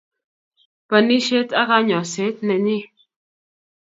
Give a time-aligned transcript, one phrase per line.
[0.89, 2.85] banishet ak kanyoset nenyii